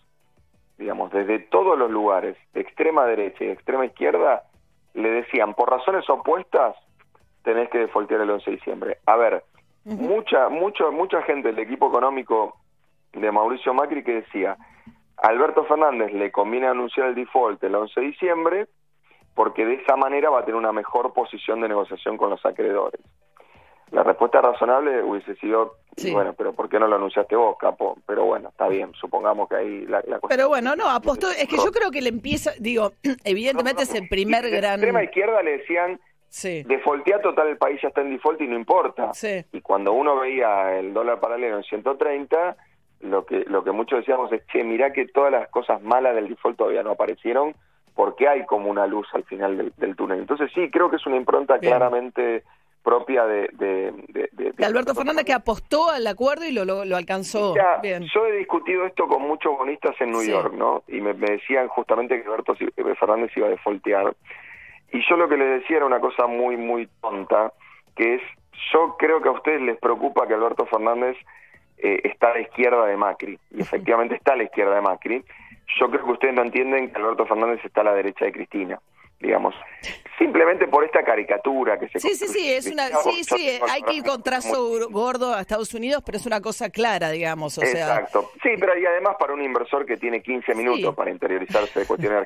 [0.76, 4.42] Digamos, desde todos los lugares, de extrema derecha y de extrema izquierda,
[4.94, 6.76] le decían, por razones opuestas,
[7.42, 8.98] tenés que defoltear el 11 de diciembre.
[9.06, 9.44] A ver,
[9.84, 12.56] mucha, mucha, mucha gente del equipo económico
[13.12, 14.56] de Mauricio Macri que decía,
[15.18, 18.66] Alberto Fernández le conviene anunciar el default el 11 de diciembre
[19.34, 23.00] porque de esa manera va a tener una mejor posición de negociación con los acreedores.
[23.90, 25.77] La respuesta razonable hubiese sido,
[26.12, 27.97] bueno, pero ¿por qué no lo anunciaste vos, capo?
[28.07, 31.57] Pero bueno, está bien, supongamos que ahí la, la Pero bueno, no, apostó, es que
[31.57, 32.92] yo creo que le empieza, digo,
[33.25, 34.62] evidentemente es el primer gran...
[34.62, 36.62] La extrema izquierda le decían, sí.
[36.64, 39.12] defaultea total, el país ya está en default y no importa.
[39.53, 42.57] Y cuando uno veía el dólar paralelo en 130,
[43.01, 46.29] lo que, lo que muchos decíamos es, che, mirá que todas las cosas malas del
[46.29, 47.55] default todavía no aparecieron,
[47.94, 50.18] porque hay como una luz al final del, túnel.
[50.18, 52.42] Entonces sí, creo que es una impronta claramente
[52.85, 57.55] propia de, de, Alberto Fernández que apostó al acuerdo y lo, lo, alcanzó.
[57.55, 60.85] Yo he discutido esto con muchos bonistas en New York, ¿no?
[60.87, 62.55] Y me, decían justamente que Alberto
[63.01, 64.14] Fernández iba a defoltear.
[64.92, 67.53] Y yo lo que les decía era una cosa muy, muy tonta,
[67.97, 68.23] que es,
[68.73, 71.16] yo creo que a ustedes les preocupa que Alberto Fernández
[71.79, 75.25] eh, está a la izquierda de Macri, y efectivamente está a la izquierda de Macri.
[75.81, 78.79] Yo creo que ustedes no entienden que Alberto Fernández está a la derecha de Cristina
[79.24, 79.54] digamos,
[80.18, 83.94] simplemente por esta caricatura que se Sí, sí, sí, es una sí, sí, hay que
[83.94, 88.30] ir con trazo gordo a Estados Unidos, pero es una cosa clara, digamos, o Exacto.
[88.42, 92.20] Sí, pero y además para un inversor que tiene 15 minutos para interiorizarse de cuestiones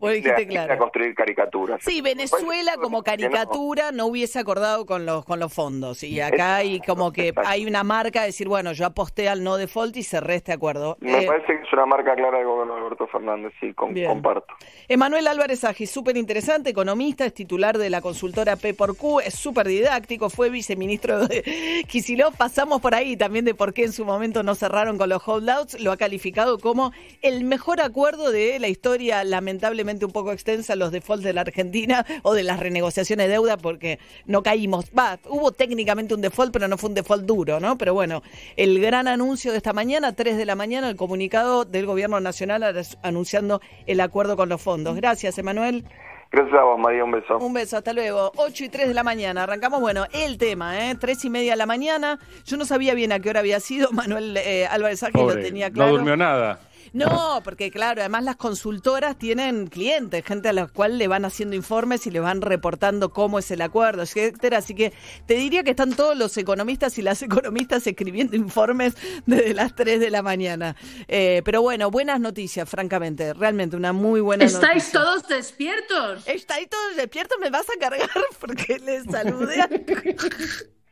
[0.00, 1.80] Argentina, a construir caricaturas.
[1.82, 4.06] Sí, Venezuela como caricatura no.
[4.06, 8.20] hubiese acordado con los con los fondos y acá hay como que hay una marca
[8.20, 10.96] de decir, bueno, yo aposté al no default y cerré este acuerdo.
[11.00, 14.54] Me eh, parece que es una marca clara del gobierno de Alberto Fernández, sí, comparto.
[14.88, 19.34] Emanuel Álvarez Aji, súper interesante, economista, es titular de la consultora P por Q, es
[19.34, 21.42] súper didáctico, fue viceministro de
[21.88, 25.26] Kicillof, pasamos por ahí también de por qué en su momento no cerraron con los
[25.26, 30.76] holdouts, lo ha calificado como el mejor acuerdo de la historia, lamentablemente un poco extensa
[30.76, 34.86] los defaults de la Argentina o de las renegociaciones de deuda porque no caímos.
[34.96, 37.78] Va, hubo técnicamente un default, pero no fue un default duro, ¿no?
[37.78, 38.22] Pero bueno,
[38.56, 42.64] el gran anuncio de esta mañana, 3 de la mañana, el comunicado del Gobierno Nacional
[43.02, 44.96] anunciando el acuerdo con los fondos.
[44.96, 45.84] Gracias, Emanuel.
[46.32, 47.04] Gracias a vos, María.
[47.04, 47.38] Un beso.
[47.38, 48.32] Un beso, hasta luego.
[48.36, 49.44] 8 y 3 de la mañana.
[49.44, 50.96] Arrancamos, bueno, el tema, ¿eh?
[51.00, 52.18] 3 y media de la mañana.
[52.44, 53.90] Yo no sabía bien a qué hora había sido.
[53.92, 55.92] Manuel eh, Álvarez Ángel lo tenía claro.
[55.92, 56.60] No durmió nada.
[56.92, 61.56] No, porque claro, además las consultoras tienen clientes, gente a la cual le van haciendo
[61.56, 64.58] informes y le van reportando cómo es el acuerdo, etcétera.
[64.58, 64.92] Así que
[65.26, 68.94] te diría que están todos los economistas y las economistas escribiendo informes
[69.26, 70.76] desde las 3 de la mañana.
[71.08, 74.66] Eh, pero bueno, buenas noticias, francamente, realmente una muy buena noticia.
[74.66, 76.26] ¿Estáis todos despiertos?
[76.26, 77.38] ¿Estáis todos despiertos?
[77.40, 78.10] ¿Me vas a cargar?
[78.40, 79.56] Porque les saludé.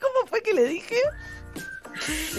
[0.01, 0.97] ¿Cómo fue que le dije?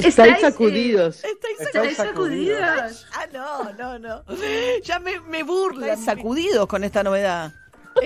[0.03, 1.23] Estáis sacudidos.
[1.23, 3.07] estáis, sacudidos.
[3.13, 4.23] Ah, no, no, no.
[4.83, 5.97] Ya me, me burlan.
[5.97, 7.53] Sacudidos con esta novedad.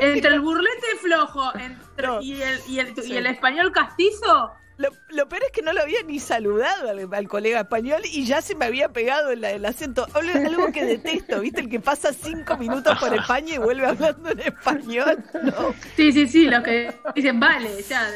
[0.00, 1.52] entre el burlete flojo
[2.20, 5.82] y, el, y, el, y el español castizo, lo, lo, peor es que no lo
[5.82, 10.06] había ni saludado al, colega español y ya se me había pegado el, el acento.
[10.14, 11.60] Algo que detesto, ¿viste?
[11.60, 15.24] El que pasa cinco minutos por España y vuelve hablando en español.
[15.96, 18.08] Sí, sí, sí, los que dicen, vale, ya,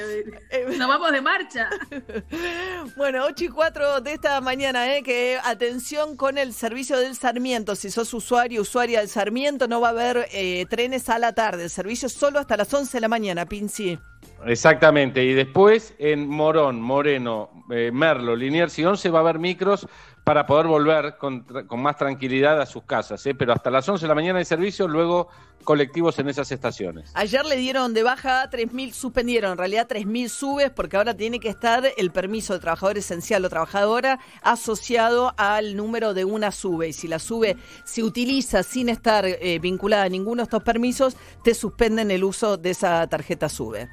[0.77, 1.71] nos vamos de marcha.
[2.97, 5.03] Bueno, 8 y 4 de esta mañana, ¿eh?
[5.03, 7.77] Que atención con el servicio del Sarmiento.
[7.77, 11.65] Si sos usuario, usuaria del Sarmiento, no va a haber eh, trenes a la tarde.
[11.65, 13.99] El servicio solo hasta las 11 de la mañana, Pinci.
[14.47, 19.87] Exactamente, y después en Morón, Moreno, eh, Merlo, Liniers y 11 va a haber micros
[20.29, 21.47] para poder volver con,
[21.79, 23.35] más tranquilidad a sus casas, ¿eh?
[23.35, 25.29] pero hasta las 11 de la mañana hay servicio, luego
[25.65, 27.11] colectivos en esas estaciones.
[27.15, 31.49] Ayer le dieron de baja 3.000, suspendieron en realidad 3.000 subes porque ahora tiene que
[31.49, 36.93] estar el permiso de trabajador esencial o trabajadora asociado al número de una sube y
[36.93, 41.55] si la sube se utiliza sin estar eh, vinculada a ninguno de estos permisos, te
[41.55, 43.89] suspenden el uso de esa tarjeta sube.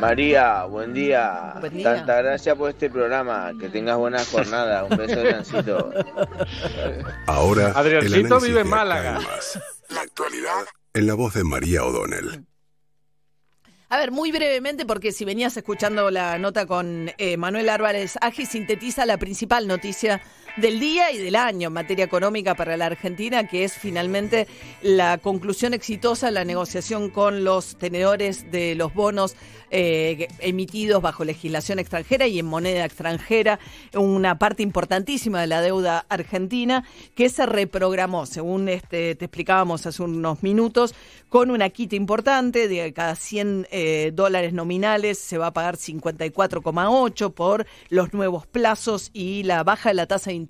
[0.00, 1.54] María, buen día.
[1.82, 3.52] Tanta gracias por este programa.
[3.58, 4.84] Que tengas buena jornada.
[4.84, 5.92] Un beso, Adriancito.
[7.26, 9.20] Ahora, Adriancito vive en Málaga.
[9.88, 12.46] La actualidad en la voz de María O'Donnell.
[13.88, 18.46] A ver, muy brevemente, porque si venías escuchando la nota con eh, Manuel Álvarez Aji,
[18.46, 20.22] sintetiza la principal noticia
[20.56, 24.46] del día y del año en materia económica para la Argentina, que es finalmente
[24.82, 29.36] la conclusión exitosa de la negociación con los tenedores de los bonos
[29.70, 33.58] eh, emitidos bajo legislación extranjera y en moneda extranjera,
[33.94, 36.84] una parte importantísima de la deuda argentina
[37.16, 40.94] que se reprogramó, según este, te explicábamos hace unos minutos,
[41.28, 47.34] con una quita importante de cada 100 eh, dólares nominales se va a pagar 54,8
[47.34, 50.45] por los nuevos plazos y la baja de la tasa de interés.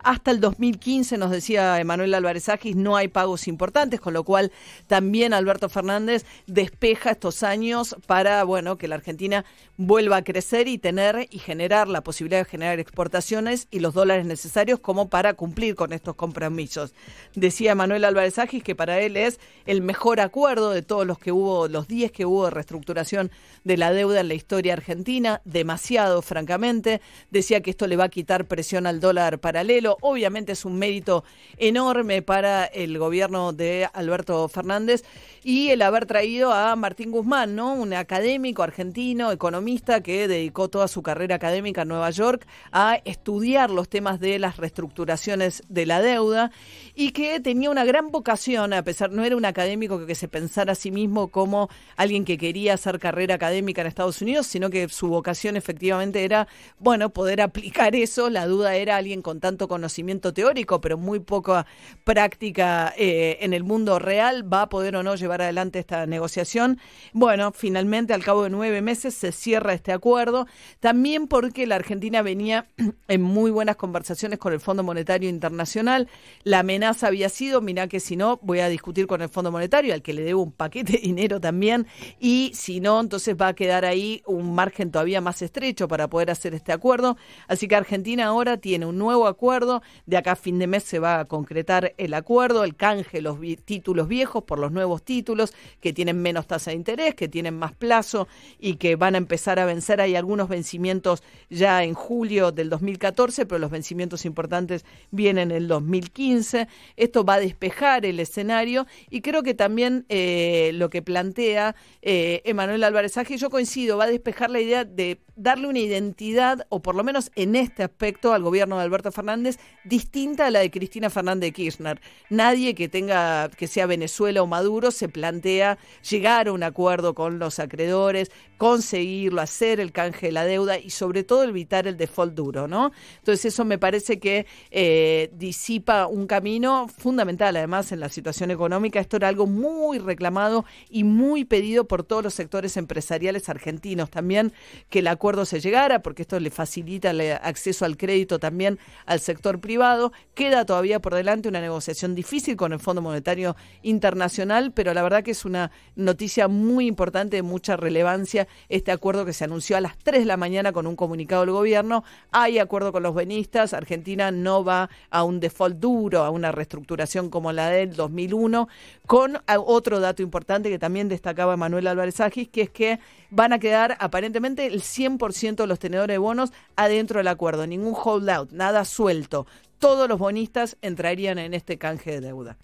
[0.00, 4.50] Hasta el 2015, nos decía Emanuel Álvarez Agis, no hay pagos importantes, con lo cual
[4.88, 9.44] también Alberto Fernández despeja estos años para, bueno, que la Argentina
[9.76, 14.26] vuelva a crecer y tener y generar la posibilidad de generar exportaciones y los dólares
[14.26, 16.94] necesarios como para cumplir con estos compromisos.
[17.34, 21.30] Decía Manuel Álvarez Agis que para él es el mejor acuerdo de todos los que
[21.30, 23.30] hubo, los 10 que hubo de reestructuración
[23.64, 27.00] de la deuda en la historia argentina, demasiado francamente.
[27.30, 29.96] Decía que esto le va a quitar presión al dólar paralelo.
[30.00, 31.24] Obviamente es un mérito
[31.56, 35.04] enorme para el gobierno de Alberto Fernández
[35.42, 37.74] y el haber traído a Martín Guzmán, ¿no?
[37.74, 43.70] Un académico argentino, economista que dedicó toda su carrera académica en Nueva York a estudiar
[43.70, 46.52] los temas de las reestructuraciones de la deuda
[46.94, 50.72] y que tenía una gran vocación, a pesar no era un académico que se pensara
[50.72, 54.88] a sí mismo como alguien que quería hacer carrera académica en Estados Unidos, sino que
[54.88, 58.28] su vocación efectivamente era, bueno, poder aplicar eso.
[58.28, 61.66] La duda era alguien con tanto conocimiento teórico, pero muy poca
[62.04, 66.78] práctica eh, en el mundo real, va a poder o no llevar adelante esta negociación.
[67.12, 70.46] Bueno, finalmente al cabo de nueve meses se cierra este acuerdo,
[70.80, 72.66] también porque la Argentina venía
[73.08, 76.08] en muy buenas conversaciones con el Fondo Monetario Internacional.
[76.44, 76.62] La
[77.02, 80.12] había sido, mira que si no, voy a discutir con el Fondo Monetario, al que
[80.12, 81.86] le debo un paquete de dinero también,
[82.18, 86.30] y si no, entonces va a quedar ahí un margen todavía más estrecho para poder
[86.30, 87.16] hacer este acuerdo.
[87.48, 90.98] Así que Argentina ahora tiene un nuevo acuerdo, de acá a fin de mes se
[90.98, 95.92] va a concretar el acuerdo, el canje, los títulos viejos por los nuevos títulos que
[95.92, 98.28] tienen menos tasa de interés, que tienen más plazo
[98.58, 100.00] y que van a empezar a vencer.
[100.00, 105.68] Hay algunos vencimientos ya en julio del 2014, pero los vencimientos importantes vienen en el
[105.68, 106.68] 2015.
[106.96, 112.42] Esto va a despejar el escenario y creo que también eh, lo que plantea eh,
[112.44, 116.82] Emanuel Álvarez Ágil, yo coincido, va a despejar la idea de darle una identidad, o
[116.82, 120.70] por lo menos en este aspecto, al gobierno de Alberto Fernández, distinta a la de
[120.70, 122.00] Cristina Fernández de Kirchner.
[122.30, 125.78] Nadie que tenga, que sea Venezuela o Maduro, se plantea
[126.08, 130.90] llegar a un acuerdo con los acreedores, conseguirlo, hacer el canje de la deuda y
[130.90, 132.92] sobre todo evitar el default duro, ¿no?
[133.18, 139.00] Entonces eso me parece que eh, disipa un camino fundamental, además, en la situación económica.
[139.00, 144.52] Esto era algo muy reclamado y muy pedido por todos los sectores empresariales argentinos también,
[144.90, 149.20] que la acuerdo se llegara, porque esto le facilita el acceso al crédito también al
[149.20, 150.12] sector privado.
[150.34, 155.22] Queda todavía por delante una negociación difícil con el Fondo Monetario Internacional, pero la verdad
[155.22, 159.80] que es una noticia muy importante, de mucha relevancia, este acuerdo que se anunció a
[159.80, 162.02] las 3 de la mañana con un comunicado del gobierno.
[162.32, 167.30] Hay acuerdo con los benistas, Argentina no va a un default duro, a una reestructuración
[167.30, 168.68] como la del 2001,
[169.06, 172.98] con otro dato importante que también destacaba Manuel Álvarez Agis, que es que
[173.32, 177.94] van a quedar aparentemente el 100% de los tenedores de bonos adentro del acuerdo, ningún
[177.96, 179.46] holdout, nada suelto.
[179.78, 182.58] Todos los bonistas entrarían en este canje de deuda.